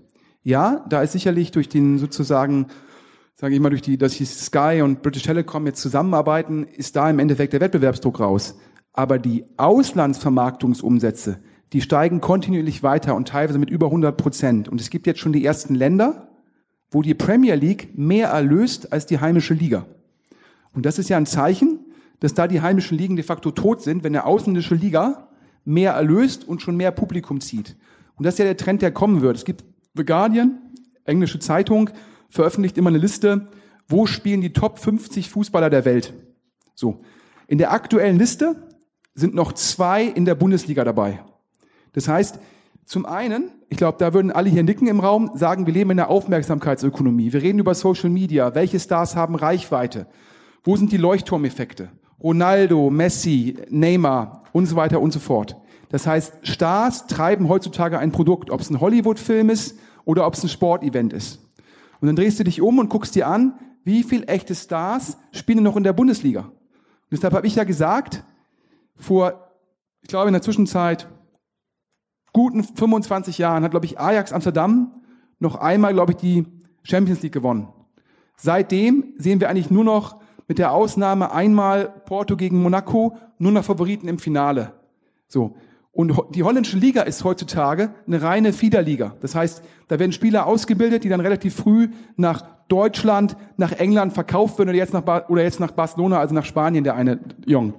[0.42, 2.66] Ja, da ist sicherlich durch den sozusagen,
[3.42, 7.10] sage ich mal, durch die, dass die Sky und British Telecom jetzt zusammenarbeiten, ist da
[7.10, 8.56] im Endeffekt der Wettbewerbsdruck raus.
[8.92, 11.40] Aber die Auslandsvermarktungsumsätze,
[11.72, 14.68] die steigen kontinuierlich weiter und teilweise mit über 100 Prozent.
[14.68, 16.28] Und es gibt jetzt schon die ersten Länder,
[16.92, 19.86] wo die Premier League mehr erlöst als die heimische Liga.
[20.72, 21.80] Und das ist ja ein Zeichen,
[22.20, 25.30] dass da die heimischen Ligen de facto tot sind, wenn eine ausländische Liga
[25.64, 27.74] mehr erlöst und schon mehr Publikum zieht.
[28.14, 29.36] Und das ist ja der Trend, der kommen wird.
[29.36, 29.64] Es gibt
[29.96, 30.60] The Guardian,
[31.06, 31.90] englische Zeitung,
[32.32, 33.46] veröffentlicht immer eine Liste,
[33.86, 36.14] wo spielen die Top 50 Fußballer der Welt.
[36.74, 37.02] So.
[37.46, 38.56] In der aktuellen Liste
[39.14, 41.22] sind noch zwei in der Bundesliga dabei.
[41.92, 42.38] Das heißt,
[42.86, 46.00] zum einen, ich glaube, da würden alle hier nicken im Raum, sagen, wir leben in
[46.00, 47.32] einer Aufmerksamkeitsökonomie.
[47.32, 48.54] Wir reden über Social Media.
[48.54, 50.06] Welche Stars haben Reichweite?
[50.64, 51.90] Wo sind die Leuchtturmeffekte?
[52.22, 55.56] Ronaldo, Messi, Neymar und so weiter und so fort.
[55.90, 60.42] Das heißt, Stars treiben heutzutage ein Produkt, ob es ein Hollywood-Film ist oder ob es
[60.42, 61.40] ein Sportevent ist.
[62.02, 65.62] Und dann drehst du dich um und guckst dir an, wie viel echte Stars spielen
[65.62, 66.40] noch in der Bundesliga.
[66.40, 68.24] Und deshalb habe ich ja gesagt,
[68.96, 69.52] vor,
[70.02, 71.08] ich glaube in der Zwischenzeit,
[72.32, 75.00] guten 25 Jahren hat, glaube ich, Ajax Amsterdam
[75.38, 76.44] noch einmal, glaube ich, die
[76.82, 77.68] Champions League gewonnen.
[78.36, 83.62] Seitdem sehen wir eigentlich nur noch mit der Ausnahme einmal Porto gegen Monaco nur noch
[83.64, 84.72] Favoriten im Finale.
[85.28, 85.54] So.
[85.92, 89.14] Und die holländische Liga ist heutzutage eine reine Fiederliga.
[89.20, 94.58] Das heißt, da werden Spieler ausgebildet, die dann relativ früh nach Deutschland, nach England verkauft
[94.58, 97.74] werden oder jetzt nach, Ba- oder jetzt nach Barcelona, also nach Spanien, der eine Jung.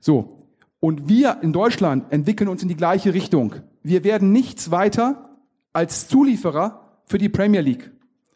[0.00, 0.46] So.
[0.80, 3.54] Und wir in Deutschland entwickeln uns in die gleiche Richtung.
[3.82, 5.36] Wir werden nichts weiter
[5.74, 7.90] als Zulieferer für die Premier League.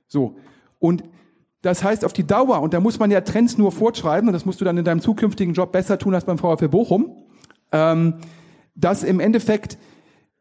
[0.07, 0.37] So.
[0.79, 1.05] Und
[1.63, 4.45] das heißt auf die Dauer, und da muss man ja Trends nur fortschreiben, und das
[4.45, 7.25] musst du dann in deinem zukünftigen Job besser tun als beim VfB Bochum,
[7.73, 8.17] ähm,
[8.77, 9.79] dass im Endeffekt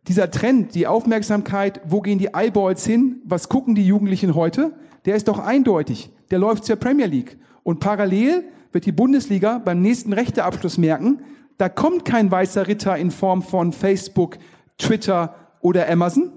[0.08, 4.74] dieser Trend, die Aufmerksamkeit, wo gehen die Eyeballs hin, was gucken die Jugendlichen heute,
[5.06, 6.12] der ist doch eindeutig.
[6.30, 7.38] Der läuft zur Premier League.
[7.64, 11.22] Und parallel wird die Bundesliga beim nächsten Rechteabschluss merken,
[11.58, 14.38] da kommt kein weißer Ritter in Form von Facebook,
[14.78, 16.32] Twitter oder Amazon.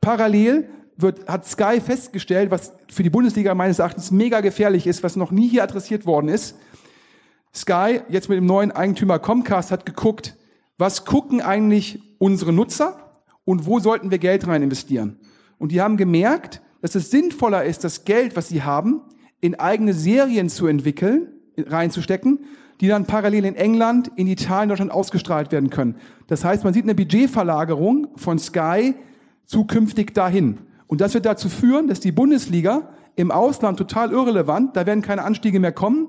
[0.00, 5.16] Parallel wird, hat Sky festgestellt, was für die Bundesliga meines Erachtens mega gefährlich ist, was
[5.16, 6.56] noch nie hier adressiert worden ist.
[7.52, 10.36] Sky, jetzt mit dem neuen Eigentümer Comcast, hat geguckt,
[10.82, 13.12] was gucken eigentlich unsere Nutzer
[13.44, 15.16] und wo sollten wir Geld rein investieren.
[15.58, 19.00] Und die haben gemerkt, dass es sinnvoller ist, das Geld, was sie haben,
[19.40, 22.40] in eigene Serien zu entwickeln, reinzustecken,
[22.80, 25.94] die dann parallel in England, in Italien, Deutschland ausgestrahlt werden können.
[26.26, 28.96] Das heißt, man sieht eine Budgetverlagerung von Sky
[29.46, 30.58] zukünftig dahin.
[30.88, 35.22] Und das wird dazu führen, dass die Bundesliga im Ausland total irrelevant, da werden keine
[35.22, 36.08] Anstiege mehr kommen,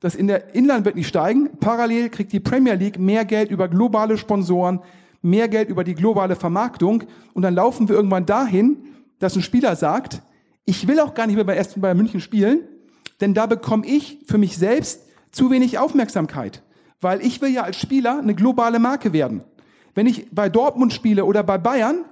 [0.00, 1.50] das in der Inland wird nicht steigen.
[1.58, 4.80] Parallel kriegt die Premier League mehr Geld über globale Sponsoren,
[5.22, 7.04] mehr Geld über die globale Vermarktung.
[7.34, 8.84] Und dann laufen wir irgendwann dahin,
[9.18, 10.22] dass ein Spieler sagt,
[10.64, 12.60] ich will auch gar nicht mehr bei ersten Bayern München spielen,
[13.20, 16.62] denn da bekomme ich für mich selbst zu wenig Aufmerksamkeit.
[17.00, 19.42] Weil ich will ja als Spieler eine globale Marke werden.
[19.94, 22.04] Wenn ich bei Dortmund spiele oder bei Bayern,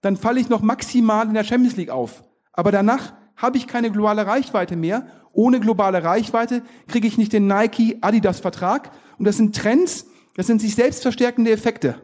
[0.00, 2.22] dann falle ich noch maximal in der Champions League auf.
[2.52, 5.06] Aber danach habe ich keine globale Reichweite mehr.
[5.32, 8.90] Ohne globale Reichweite kriege ich nicht den Nike Adidas Vertrag.
[9.18, 11.96] Und das sind Trends, das sind sich selbst verstärkende Effekte.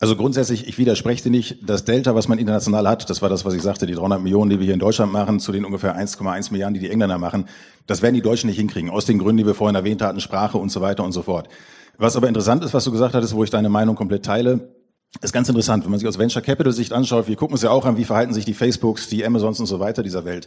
[0.00, 1.68] Also grundsätzlich, ich widerspreche dir nicht.
[1.68, 4.48] Das Delta, was man international hat, das war das, was ich sagte, die 300 Millionen,
[4.48, 7.48] die wir hier in Deutschland machen, zu den ungefähr 1,1 Milliarden, die die Engländer machen,
[7.88, 8.90] das werden die Deutschen nicht hinkriegen.
[8.90, 11.48] Aus den Gründen, die wir vorhin erwähnt hatten, Sprache und so weiter und so fort.
[11.96, 14.72] Was aber interessant ist, was du gesagt hattest, wo ich deine Meinung komplett teile,
[15.20, 15.82] ist ganz interessant.
[15.82, 18.04] Wenn man sich aus Venture Capital Sicht anschaut, wir gucken uns ja auch an, wie
[18.04, 20.46] verhalten sich die Facebooks, die Amazons und so weiter dieser Welt.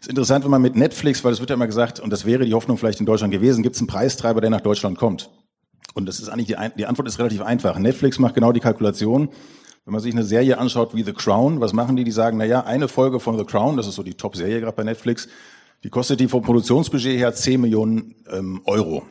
[0.00, 2.44] Ist interessant, wenn man mit Netflix, weil es wird ja immer gesagt, und das wäre
[2.44, 5.30] die Hoffnung vielleicht in Deutschland gewesen, gibt es einen Preistreiber, der nach Deutschland kommt.
[5.94, 7.78] Und das ist eigentlich die, die Antwort ist relativ einfach.
[7.78, 9.30] Netflix macht genau die Kalkulation.
[9.84, 12.04] Wenn man sich eine Serie anschaut wie The Crown, was machen die?
[12.04, 14.76] Die sagen, na ja, eine Folge von The Crown, das ist so die Top-Serie gerade
[14.76, 15.28] bei Netflix,
[15.82, 19.04] die kostet die vom Produktionsbudget her 10 Millionen ähm, Euro.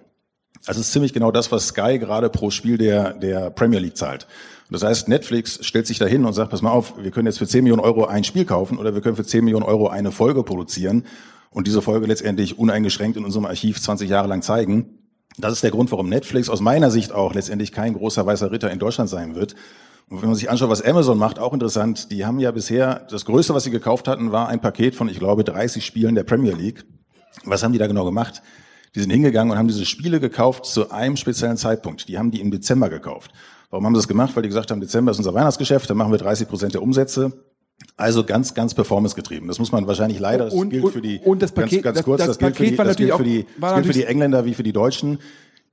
[0.67, 4.27] Das ist ziemlich genau das, was Sky gerade pro Spiel der, der Premier League zahlt.
[4.69, 7.47] Das heißt, Netflix stellt sich dahin und sagt, pass mal auf, wir können jetzt für
[7.47, 10.43] 10 Millionen Euro ein Spiel kaufen oder wir können für 10 Millionen Euro eine Folge
[10.43, 11.06] produzieren
[11.51, 14.99] und diese Folge letztendlich uneingeschränkt in unserem Archiv 20 Jahre lang zeigen.
[15.38, 18.69] Das ist der Grund, warum Netflix aus meiner Sicht auch letztendlich kein großer weißer Ritter
[18.69, 19.56] in Deutschland sein wird.
[20.10, 23.23] Und wenn man sich anschaut, was Amazon macht, auch interessant, die haben ja bisher, das
[23.23, 26.53] Größte, was sie gekauft hatten, war ein Paket von, ich glaube, 30 Spielen der Premier
[26.53, 26.86] League.
[27.45, 28.41] Was haben die da genau gemacht?
[28.98, 32.08] Die sind hingegangen und haben diese Spiele gekauft zu einem speziellen Zeitpunkt.
[32.08, 33.30] Die haben die im Dezember gekauft.
[33.70, 34.36] Warum haben sie das gemacht?
[34.36, 37.32] Weil die gesagt haben, Dezember ist unser Weihnachtsgeschäft, dann machen wir 30 Prozent der Umsätze.
[37.96, 39.48] Also ganz, ganz performancegetrieben.
[39.48, 41.84] Das muss man wahrscheinlich leider, das Und- gilt und- für die, und das Paket- ganz,
[41.84, 43.94] ganz das- kurz, das das, gilt für die, das gilt für die, das gilt für
[43.94, 45.20] die Engländer wie für die Deutschen.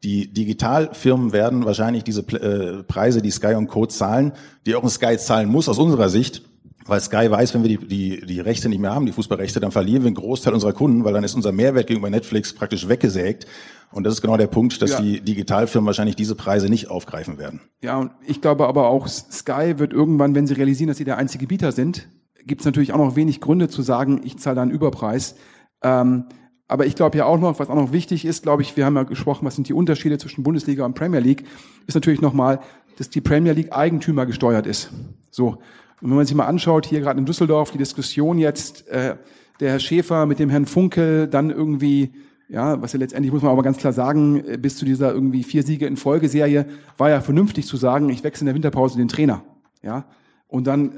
[0.03, 3.87] Die Digitalfirmen werden wahrscheinlich diese äh, Preise, die Sky und Co.
[3.87, 4.33] zahlen,
[4.67, 6.43] die auch ein Sky zahlen muss aus unserer Sicht,
[6.87, 9.71] weil Sky weiß, wenn wir die, die, die Rechte nicht mehr haben, die Fußballrechte, dann
[9.71, 13.47] verlieren wir einen Großteil unserer Kunden, weil dann ist unser Mehrwert gegenüber Netflix praktisch weggesägt.
[13.93, 15.01] Und das ist genau der Punkt, dass Ja.
[15.01, 17.61] die Digitalfirmen wahrscheinlich diese Preise nicht aufgreifen werden.
[17.83, 21.17] Ja, und ich glaube aber auch, Sky wird irgendwann, wenn sie realisieren, dass sie der
[21.17, 22.09] einzige Bieter sind,
[22.45, 25.37] gibt es natürlich auch noch wenig Gründe zu sagen, ich zahle da einen Überpreis.
[25.83, 26.25] Ähm,
[26.67, 28.97] aber ich glaube ja auch noch, was auch noch wichtig ist, glaube ich, wir haben
[28.97, 31.45] ja gesprochen, was sind die Unterschiede zwischen Bundesliga und Premier League,
[31.87, 32.61] ist natürlich nochmal,
[32.97, 34.91] dass die Premier League Eigentümer gesteuert ist.
[35.31, 35.59] So.
[36.05, 39.17] Und wenn man sich mal anschaut, hier gerade in Düsseldorf, die Diskussion jetzt, äh,
[39.59, 42.13] der Herr Schäfer mit dem Herrn Funkel, dann irgendwie,
[42.47, 45.43] ja, was ja letztendlich, muss man aber ganz klar sagen, äh, bis zu dieser irgendwie
[45.45, 46.67] vier Siege in Folgeserie,
[46.99, 49.45] war ja vernünftig zu sagen, ich wechsle in der Winterpause den Trainer.
[49.81, 50.05] Ja.
[50.47, 50.93] Und dann äh,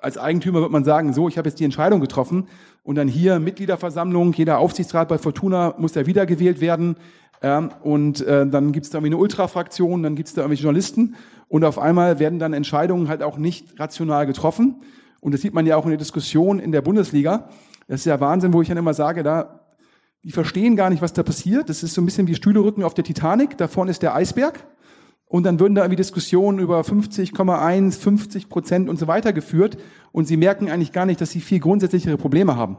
[0.00, 2.46] als Eigentümer wird man sagen, so, ich habe jetzt die Entscheidung getroffen
[2.84, 6.94] und dann hier Mitgliederversammlung, jeder Aufsichtsrat bei Fortuna muss ja wiedergewählt werden.
[7.42, 10.62] Ähm, und äh, dann gibt es da irgendwie eine Ultrafraktion, dann gibt es da irgendwelche
[10.62, 11.16] Journalisten
[11.48, 14.76] und auf einmal werden dann Entscheidungen halt auch nicht rational getroffen.
[15.20, 17.48] Und das sieht man ja auch in der Diskussion in der Bundesliga.
[17.88, 19.60] Das ist ja Wahnsinn, wo ich dann immer sage, da,
[20.24, 21.68] die verstehen gar nicht, was da passiert.
[21.68, 23.58] Das ist so ein bisschen wie Stühlerücken auf der Titanic.
[23.58, 24.64] Da vorne ist der Eisberg.
[25.26, 29.78] Und dann würden da irgendwie Diskussionen über 50,1, 50 Prozent und so weiter geführt.
[30.10, 32.76] Und sie merken eigentlich gar nicht, dass sie viel grundsätzlichere Probleme haben.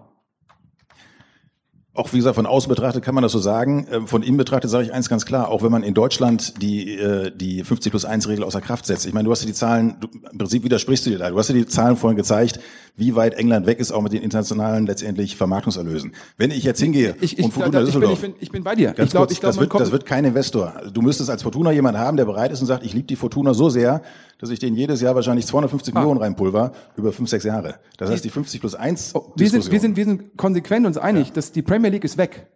[1.96, 3.88] Auch wie gesagt, von außen betrachtet kann man das so sagen.
[3.92, 6.98] Ähm, Von innen betrachtet sage ich eins ganz klar, auch wenn man in Deutschland die,
[6.98, 9.06] äh, die 50 plus 1 Regel außer Kraft setzt.
[9.06, 11.30] Ich meine, du hast ja die Zahlen, du, im Prinzip widersprichst du dir da.
[11.30, 12.60] Du hast ja die Zahlen vorhin gezeigt,
[12.96, 16.14] wie weit England weg ist, auch mit den internationalen letztendlich Vermarktungserlösen.
[16.38, 18.52] Wenn ich jetzt hingehe Ich, ich, und Fortuna da, ich, bin, Düsseldorf, ich, bin, ich
[18.52, 18.94] bin bei dir.
[18.94, 20.74] Ganz ich glaube, kurz, ich glaub, das, wird, das wird kein Investor.
[20.94, 23.56] Du müsstest als Fortuna jemanden haben, der bereit ist und sagt, ich liebe die Fortuna
[23.56, 24.04] so sehr,
[24.38, 27.76] dass ich den jedes Jahr wahrscheinlich 250 Millionen reinpulver über fünf, sechs Jahre.
[27.98, 30.98] Das heißt, die 50 plus 1 Oh, wir sind, wir sind, wir sind konsequent uns
[30.98, 32.48] einig, dass die Premier League ist weg.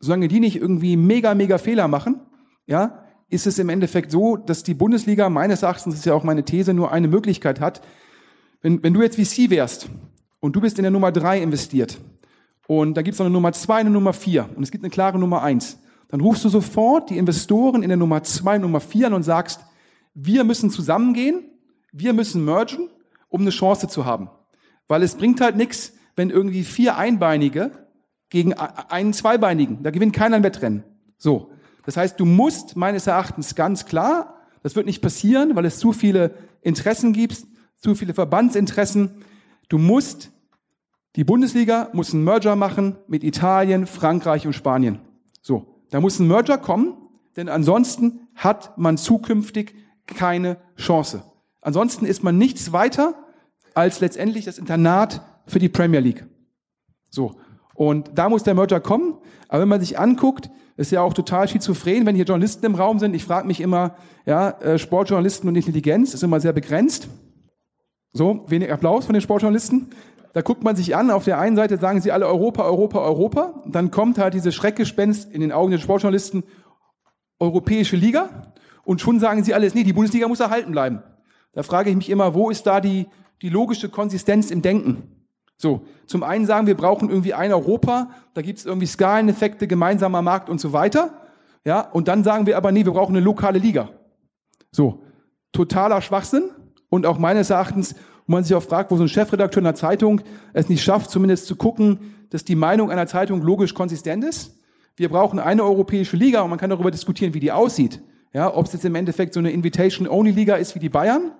[0.00, 2.20] Solange die nicht irgendwie mega, mega Fehler machen,
[2.66, 6.24] ja, ist es im Endeffekt so, dass die Bundesliga meines Erachtens, das ist ja auch
[6.24, 7.80] meine These, nur eine Möglichkeit hat.
[8.62, 9.88] Wenn, wenn du jetzt VC wärst
[10.40, 11.98] und du bist in der Nummer drei investiert
[12.68, 14.90] und da gibt es noch eine Nummer zwei, eine Nummer vier und es gibt eine
[14.90, 19.08] klare Nummer eins, dann rufst du sofort die Investoren in der Nummer zwei, Nummer vier
[19.08, 19.60] an und sagst,
[20.14, 21.42] wir müssen zusammengehen,
[21.90, 22.88] wir müssen mergen,
[23.28, 24.30] um eine Chance zu haben.
[24.86, 27.72] Weil es bringt halt nichts, wenn irgendwie vier Einbeinige
[28.28, 30.84] gegen einen Zweibeinigen, da gewinnt keiner ein Wettrennen.
[31.18, 31.50] So.
[31.84, 35.92] Das heißt, du musst meines Erachtens ganz klar, das wird nicht passieren, weil es zu
[35.92, 37.44] viele Interessen gibt,
[37.82, 39.10] zu viele Verbandsinteressen.
[39.68, 40.30] Du musst,
[41.16, 45.00] die Bundesliga muss einen Merger machen mit Italien, Frankreich und Spanien.
[45.42, 45.66] So.
[45.90, 46.94] Da muss ein Merger kommen,
[47.36, 49.74] denn ansonsten hat man zukünftig
[50.06, 51.24] keine Chance.
[51.60, 53.14] Ansonsten ist man nichts weiter
[53.74, 56.24] als letztendlich das Internat für die Premier League.
[57.10, 57.34] So.
[57.74, 59.18] Und da muss der Merger kommen.
[59.48, 62.98] Aber wenn man sich anguckt, ist ja auch total schizophren, wenn hier Journalisten im Raum
[62.98, 63.14] sind.
[63.14, 67.08] Ich frage mich immer, ja, äh, Sportjournalisten und Intelligenz ist immer sehr begrenzt.
[68.12, 69.90] So, wenig Applaus von den Sportjournalisten.
[70.34, 73.62] Da guckt man sich an, auf der einen Seite sagen sie alle Europa, Europa, Europa.
[73.66, 76.44] Dann kommt halt diese Schreckgespenst in den Augen der Sportjournalisten,
[77.38, 78.52] Europäische Liga.
[78.84, 81.02] Und schon sagen sie alles, nee, die Bundesliga muss erhalten bleiben.
[81.52, 83.06] Da frage ich mich immer, wo ist da die,
[83.40, 85.26] die logische Konsistenz im Denken?
[85.56, 90.22] So, zum einen sagen wir brauchen irgendwie ein Europa, da gibt es irgendwie Skaleneffekte, gemeinsamer
[90.22, 91.28] Markt und so weiter.
[91.64, 93.90] Ja, und dann sagen wir aber, nee, wir brauchen eine lokale Liga.
[94.70, 95.02] So,
[95.52, 96.50] totaler Schwachsinn
[96.92, 97.94] und auch meines Erachtens,
[98.26, 100.20] wo man sich auch fragt, wo so ein Chefredakteur einer Zeitung
[100.52, 104.58] es nicht schafft, zumindest zu gucken, dass die Meinung einer Zeitung logisch konsistent ist.
[104.96, 108.02] Wir brauchen eine europäische Liga und man kann darüber diskutieren, wie die aussieht.
[108.34, 111.32] Ja, ob es jetzt im Endeffekt so eine Invitation-Only-Liga ist wie die Bayern.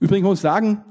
[0.00, 0.82] Übrigens muss ich sagen,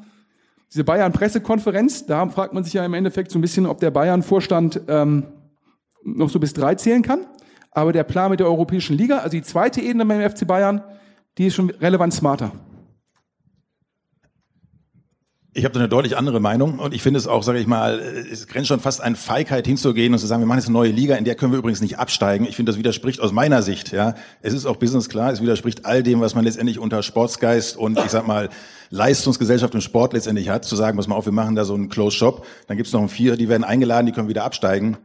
[0.72, 4.82] diese Bayern-Pressekonferenz, da fragt man sich ja im Endeffekt so ein bisschen, ob der Bayern-Vorstand
[4.90, 5.24] ähm,
[6.04, 7.22] noch so bis drei zählen kann.
[7.72, 10.84] Aber der Plan mit der Europäischen Liga, also die zweite Ebene beim FC Bayern,
[11.40, 12.52] die ist schon relevant smarter.
[15.58, 17.98] Ich habe da eine deutlich andere Meinung und ich finde es auch, sage ich mal,
[17.98, 20.92] es grenzt schon fast an Feigheit hinzugehen und zu sagen, wir machen jetzt eine neue
[20.92, 22.46] Liga, in der können wir übrigens nicht absteigen.
[22.48, 24.14] Ich finde, das widerspricht aus meiner Sicht, ja.
[24.44, 27.98] Es ist auch Business klar, es widerspricht all dem, was man letztendlich unter Sportsgeist und
[27.98, 28.50] ich sag mal
[28.92, 31.90] Leistungsgesellschaft und Sport letztendlich hat, zu sagen, pass mal auf, wir machen da so einen
[31.90, 34.98] Closed Shop, dann gibt's noch ein Vier, die werden eingeladen, die können wieder absteigen.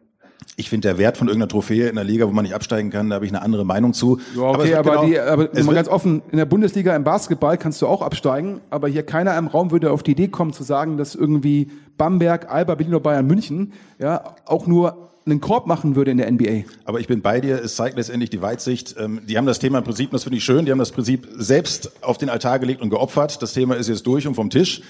[0.62, 3.11] Ich finde, der Wert von irgendeiner Trophäe in der Liga, wo man nicht absteigen kann,
[3.11, 4.20] da habe ich eine andere Meinung zu.
[4.37, 7.59] Ja, okay, es aber, genau- die, aber mal ganz offen, in der Bundesliga im Basketball
[7.59, 10.62] kannst du auch absteigen, aber hier keiner im Raum würde auf die Idee kommen zu
[10.62, 15.96] sagen, dass irgendwie Bamberg, Alba, Berlin oder Bayern München ja auch nur einen Korb machen
[15.96, 16.62] würde in der NBA.
[16.85, 18.94] Aber ich bin bei dir, es zeigt letztendlich die Weitsicht.
[18.98, 21.27] Ähm, die haben das Thema im Prinzip, das finde ich schön, die haben das Prinzip
[21.37, 23.42] selbst auf den Altar gelegt und geopfert.
[23.42, 24.83] Das Thema ist jetzt durch und vom Tisch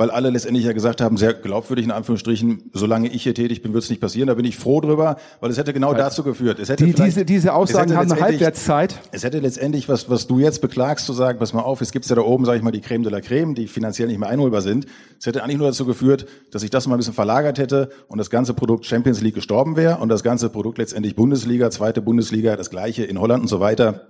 [0.00, 3.74] weil alle letztendlich ja gesagt haben, sehr glaubwürdig in Anführungsstrichen, solange ich hier tätig bin,
[3.74, 4.28] wird es nicht passieren.
[4.28, 6.58] Da bin ich froh drüber, weil es hätte genau dazu geführt.
[6.58, 8.98] Es hätte die, diese, diese Aussagen haben eine Halbwertszeit.
[9.12, 12.06] Es hätte letztendlich, was, was du jetzt beklagst, zu sagen, pass mal auf, es gibt
[12.06, 14.30] ja da oben, sage ich mal, die Creme de la Creme, die finanziell nicht mehr
[14.30, 14.86] einholbar sind.
[15.18, 18.16] Es hätte eigentlich nur dazu geführt, dass ich das mal ein bisschen verlagert hätte und
[18.16, 22.56] das ganze Produkt Champions League gestorben wäre und das ganze Produkt letztendlich Bundesliga, zweite Bundesliga,
[22.56, 24.06] das gleiche in Holland und so weiter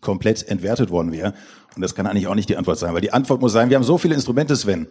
[0.00, 1.34] komplett entwertet worden wäre.
[1.74, 3.76] Und das kann eigentlich auch nicht die Antwort sein, weil die Antwort muss sein, wir
[3.76, 4.86] haben so viele Instrumente, Sven.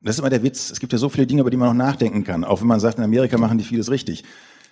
[0.00, 0.70] Das ist immer der Witz.
[0.70, 2.44] Es gibt ja so viele Dinge, über die man noch nachdenken kann.
[2.44, 4.24] Auch wenn man sagt, in Amerika machen die vieles richtig.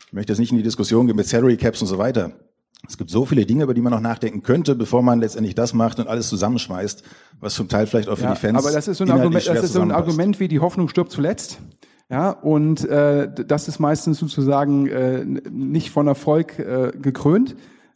[0.07, 2.33] Ich möchte jetzt nicht in die Diskussion gehen mit Salary Caps und so weiter.
[2.89, 5.75] Es gibt so viele Dinge, über die man noch nachdenken könnte, bevor man letztendlich das
[5.75, 7.05] macht und alles zusammenschmeißt,
[7.39, 8.59] was zum Teil vielleicht auch für ja, die Fans.
[8.59, 11.13] Aber das ist so ein Argument, das ist so ein Argument wie die Hoffnung stirbt
[11.13, 11.61] zuletzt.
[12.11, 17.55] Ja, und äh, das ist meistens sozusagen äh, nicht von Erfolg äh, gekrönt.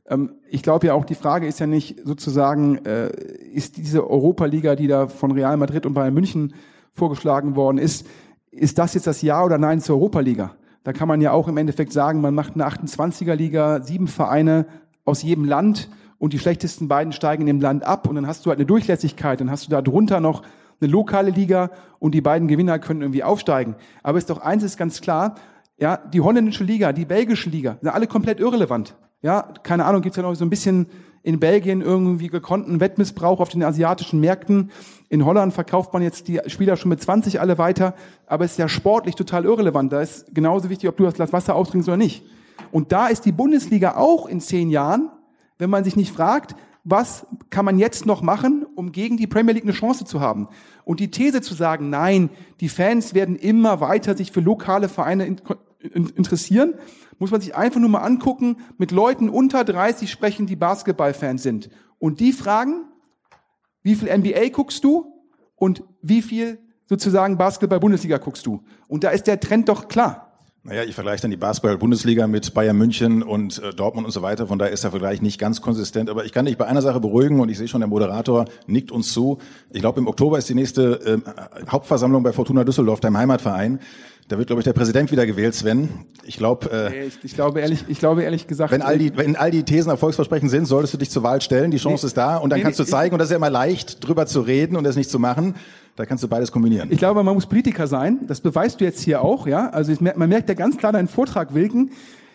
[0.08, 3.10] Ähm, ich glaube ja auch, die Frage ist ja nicht sozusagen, äh,
[3.52, 6.54] ist diese Europa-Liga, die da von Real Madrid und Bayern München
[6.92, 8.06] vorgeschlagen worden ist,
[8.50, 10.54] ist das jetzt das Ja oder Nein zur Europa-Liga?
[10.84, 14.66] Da kann man ja auch im Endeffekt sagen, man macht eine 28er-Liga, sieben Vereine
[15.04, 15.88] aus jedem Land
[16.18, 18.66] und die schlechtesten beiden steigen in dem Land ab und dann hast du halt eine
[18.66, 20.42] Durchlässigkeit, dann hast du da drunter noch
[20.80, 23.76] eine lokale Liga und die beiden Gewinner können irgendwie aufsteigen.
[24.02, 25.36] Aber ist doch eins ist ganz klar,
[25.78, 28.94] ja, die holländische Liga, die belgische Liga, sind alle komplett irrelevant.
[29.24, 30.86] Ja, keine Ahnung, gibt's ja noch so ein bisschen
[31.22, 34.70] in Belgien irgendwie gekonnten Wettmissbrauch auf den asiatischen Märkten.
[35.08, 37.94] In Holland verkauft man jetzt die Spieler schon mit 20 alle weiter,
[38.26, 39.90] aber es ist ja sportlich total irrelevant.
[39.94, 42.22] Da ist genauso wichtig, ob du das Glas Wasser austrinkst oder nicht.
[42.70, 45.08] Und da ist die Bundesliga auch in zehn Jahren,
[45.56, 49.54] wenn man sich nicht fragt, was kann man jetzt noch machen, um gegen die Premier
[49.54, 50.48] League eine Chance zu haben?
[50.84, 52.28] Und die These zu sagen, nein,
[52.60, 55.34] die Fans werden immer weiter sich für lokale Vereine
[55.80, 56.74] interessieren,
[57.18, 61.70] muss man sich einfach nur mal angucken, mit Leuten unter 30 sprechen, die Basketballfans sind.
[61.98, 62.86] Und die fragen,
[63.82, 65.12] wie viel NBA guckst du
[65.56, 68.62] und wie viel sozusagen Basketball-Bundesliga guckst du?
[68.88, 70.33] Und da ist der Trend doch klar.
[70.66, 74.46] Naja, ich vergleiche dann die Basketball-Bundesliga mit Bayern München und äh, Dortmund und so weiter.
[74.46, 76.08] Von daher ist der Vergleich nicht ganz konsistent.
[76.08, 78.90] Aber ich kann dich bei einer Sache beruhigen und ich sehe schon, der Moderator nickt
[78.90, 79.36] uns zu.
[79.72, 83.78] Ich glaube, im Oktober ist die nächste äh, Hauptversammlung bei Fortuna Düsseldorf, deinem Heimatverein.
[84.28, 85.90] Da wird, glaube ich, der Präsident wieder gewählt, Sven.
[86.22, 89.36] Ich glaube, äh, ich, ich, glaube ehrlich, ich glaube ehrlich gesagt, wenn all die, wenn
[89.36, 91.72] all die Thesen Erfolgsversprechen sind, solltest du dich zur Wahl stellen.
[91.72, 93.08] Die Chance nee, ist da und dann nee, kannst du zeigen.
[93.08, 95.56] Ich, und das ist ja immer leicht, drüber zu reden und das nicht zu machen.
[95.96, 96.90] Da kannst du beides kombinieren.
[96.90, 98.20] Ich glaube, man muss Politiker sein.
[98.26, 99.70] Das beweist du jetzt hier auch, ja.
[99.70, 101.92] Also man merkt ja ganz klar deinen Vortrag, Wilken.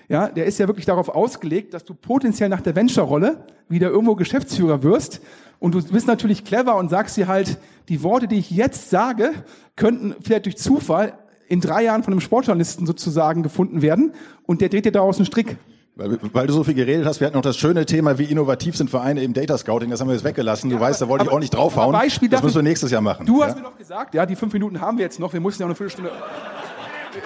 [0.07, 4.15] Ja, der ist ja wirklich darauf ausgelegt, dass du potenziell nach der Venture-Rolle wieder irgendwo
[4.15, 5.21] Geschäftsführer wirst.
[5.59, 9.31] Und du bist natürlich clever und sagst dir halt, die Worte, die ich jetzt sage,
[9.75, 11.13] könnten vielleicht durch Zufall
[11.47, 14.13] in drei Jahren von einem Sportjournalisten sozusagen gefunden werden
[14.45, 15.57] und der dreht dir daraus einen Strick.
[15.99, 18.77] Weil, weil du so viel geredet hast, wir hatten noch das schöne Thema, wie innovativ
[18.77, 20.69] sind Vereine im Data Scouting, das haben wir jetzt weggelassen.
[20.69, 21.91] Du ja, weißt, da wollte ich auch nicht draufhauen.
[21.91, 23.25] Beispiel das müssen wir nächstes Jahr machen.
[23.25, 25.61] Du hast mir doch gesagt, ja, die fünf Minuten haben wir jetzt noch, wir mussten
[25.61, 26.11] ja noch eine Viertelstunde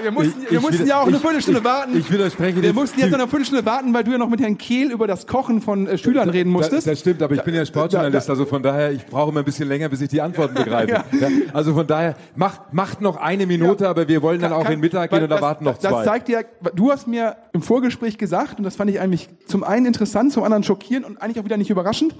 [0.02, 1.98] wir mussten, ich, wir mussten ja auch eine Viertelstunde ich, warten.
[1.98, 4.58] Ich widerspreche Wir mussten jetzt noch eine Viertelstunde warten, weil du ja noch mit Herrn
[4.58, 6.88] Kehl über das Kochen von äh, Schülern reden musstest.
[6.88, 9.46] Das, das, stimmt, aber ich bin ja Sportjournalist, also von daher, ich brauche immer ein
[9.46, 10.92] bisschen länger, bis ich die Antworten begreife.
[10.92, 11.04] ja.
[11.20, 14.80] Ja, also von daher, macht, macht noch eine Minute, aber wir wollen dann auch in
[14.80, 15.90] Mittag gehen und da warten noch zwei.
[15.90, 19.64] Das zeigt dir, du hast mir im Vorgespräch gesagt, und das fand ich eigentlich zum
[19.64, 22.16] einen interessant, zum anderen schockierend und eigentlich auch wieder nicht überraschend.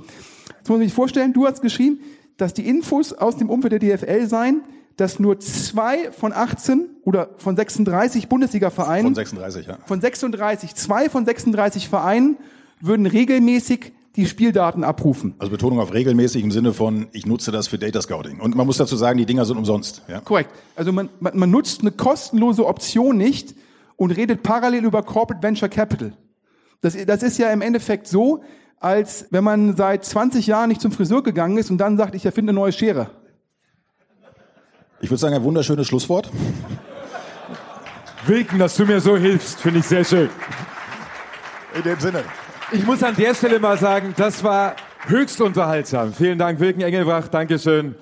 [0.58, 2.00] Jetzt muss man sich vorstellen, du hast geschrieben,
[2.38, 4.62] dass die Infos aus dem Umfeld der DFL seien,
[4.98, 9.08] dass nur zwei von 18 oder von 36 Bundesliga-Vereinen.
[9.08, 9.78] Von 36, ja.
[9.86, 12.38] Von 36, zwei von 36 Vereinen
[12.80, 15.34] würden regelmäßig die Spieldaten abrufen.
[15.40, 18.40] Also Betonung auf regelmäßig im Sinne von, ich nutze das für Data Scouting.
[18.40, 20.04] Und man muss dazu sagen, die Dinger sind umsonst.
[20.08, 20.20] Ja?
[20.20, 20.52] Korrekt.
[20.76, 23.56] Also man, man, man nutzt eine kostenlose Option nicht
[23.96, 26.14] und redet parallel über Corporate Venture Capital.
[26.82, 28.44] Das, das ist ja im Endeffekt so,
[28.80, 32.26] als wenn man seit 20 Jahren nicht zum Friseur gegangen ist und dann sagt, ich
[32.26, 33.10] erfinde eine neue Schere.
[35.04, 36.32] Ich würde sagen, ein wunderschönes Schlusswort.
[38.26, 40.30] Wilken, dass du mir so hilfst, finde ich sehr schön.
[41.76, 42.24] In dem Sinne.
[42.72, 46.14] Ich muss an der Stelle mal sagen, das war höchst unterhaltsam.
[46.14, 47.28] Vielen Dank, Wilken Engelbach.
[47.28, 47.96] Dankeschön.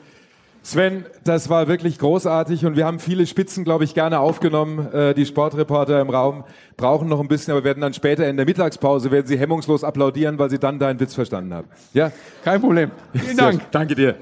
[0.61, 4.93] Sven, das war wirklich großartig und wir haben viele Spitzen, glaube ich, gerne aufgenommen.
[4.93, 6.43] Äh, die Sportreporter im Raum
[6.77, 10.37] brauchen noch ein bisschen, aber werden dann später in der Mittagspause, werden sie hemmungslos applaudieren,
[10.37, 11.67] weil sie dann deinen Witz verstanden haben.
[11.93, 12.11] Ja?
[12.43, 12.91] Kein Problem.
[13.11, 13.71] Vielen Dank.
[13.71, 14.17] Danke dir.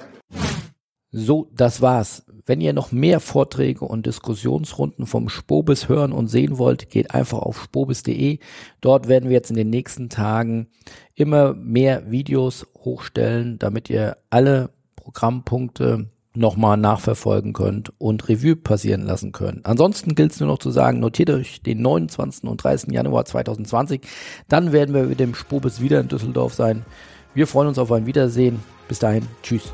[1.11, 2.23] So, das war's.
[2.45, 7.39] Wenn ihr noch mehr Vorträge und Diskussionsrunden vom Spobis hören und sehen wollt, geht einfach
[7.39, 8.39] auf spobis.de.
[8.81, 10.67] Dort werden wir jetzt in den nächsten Tagen
[11.15, 19.31] immer mehr Videos hochstellen, damit ihr alle Programmpunkte nochmal nachverfolgen könnt und Revue passieren lassen
[19.31, 19.65] könnt.
[19.65, 22.43] Ansonsten gilt es nur noch zu sagen, notiert euch den 29.
[22.43, 22.91] und 30.
[22.91, 24.01] Januar 2020.
[24.47, 26.85] Dann werden wir mit dem Spobis wieder in Düsseldorf sein.
[27.33, 28.59] Wir freuen uns auf ein Wiedersehen.
[28.87, 29.73] Bis dahin, tschüss.